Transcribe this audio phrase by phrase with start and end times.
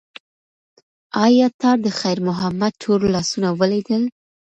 [1.25, 4.03] ایا تا د خیر محمد تور لاسونه ولیدل؟